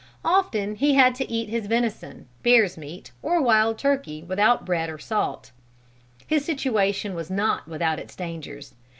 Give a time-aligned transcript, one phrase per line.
[0.25, 4.97] Often he had to eat his venison, bear's meat, or wild turkey without bread or
[4.97, 5.51] salt.
[6.25, 8.73] His situation was not without its dangers.